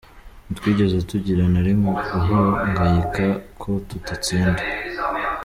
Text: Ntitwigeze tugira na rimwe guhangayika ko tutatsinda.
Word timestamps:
Ntitwigeze 0.45 0.97
tugira 1.11 1.43
na 1.53 1.61
rimwe 1.67 1.89
guhangayika 2.13 3.25
ko 3.61 3.69
tutatsinda. 3.89 4.61